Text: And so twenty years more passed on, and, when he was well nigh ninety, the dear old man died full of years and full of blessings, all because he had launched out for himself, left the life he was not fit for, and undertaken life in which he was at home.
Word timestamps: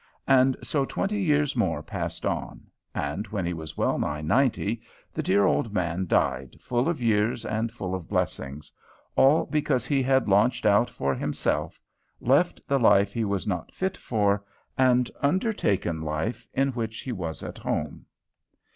And 0.27 0.57
so 0.63 0.83
twenty 0.83 1.21
years 1.21 1.55
more 1.55 1.83
passed 1.83 2.25
on, 2.25 2.61
and, 2.95 3.27
when 3.27 3.45
he 3.45 3.53
was 3.53 3.77
well 3.77 3.99
nigh 3.99 4.21
ninety, 4.21 4.81
the 5.13 5.21
dear 5.21 5.45
old 5.45 5.71
man 5.75 6.07
died 6.07 6.55
full 6.59 6.89
of 6.89 6.99
years 6.99 7.45
and 7.45 7.71
full 7.71 7.93
of 7.93 8.09
blessings, 8.09 8.71
all 9.15 9.45
because 9.45 9.85
he 9.85 10.01
had 10.01 10.27
launched 10.27 10.65
out 10.65 10.89
for 10.89 11.13
himself, 11.13 11.79
left 12.19 12.67
the 12.67 12.79
life 12.79 13.13
he 13.13 13.23
was 13.23 13.45
not 13.45 13.71
fit 13.75 13.95
for, 13.95 14.43
and 14.75 15.11
undertaken 15.21 16.01
life 16.01 16.47
in 16.51 16.69
which 16.69 17.01
he 17.01 17.11
was 17.11 17.43
at 17.43 17.59
home. 17.59 18.07